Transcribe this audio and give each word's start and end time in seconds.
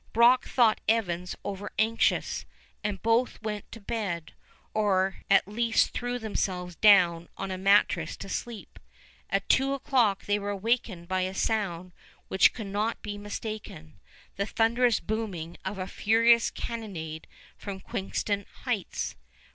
Brock 0.13 0.45
thought 0.47 0.81
Evans 0.89 1.35
over 1.45 1.71
anxious, 1.77 2.47
and 2.83 3.03
both 3.03 3.39
went 3.43 3.71
to 3.71 3.79
bed, 3.79 4.33
or 4.73 5.17
at 5.29 5.47
least 5.47 5.91
threw 5.91 6.17
themselves 6.17 6.75
down 6.75 7.29
on 7.37 7.51
a 7.51 7.57
mattress 7.59 8.17
to 8.17 8.27
sleep. 8.27 8.79
At 9.29 9.47
two 9.47 9.73
o'clock 9.73 10.25
they 10.25 10.39
were 10.39 10.49
awakened 10.49 11.07
by 11.07 11.21
a 11.21 11.35
sound 11.35 11.91
which 12.29 12.51
could 12.51 12.65
not 12.65 13.03
be 13.03 13.15
mistaken, 13.19 13.99
the 14.37 14.47
thunderous 14.47 14.99
booming 14.99 15.57
of 15.63 15.77
a 15.77 15.85
furious 15.85 16.49
cannonade 16.49 17.27
from 17.55 17.79
Queenston 17.79 18.47
Heights. 18.63 19.15